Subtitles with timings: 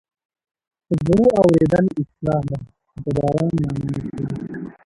[0.85, 2.59] په زړه اورېدل اصطلاح ده
[2.91, 4.13] چې د باران مانا ورکوي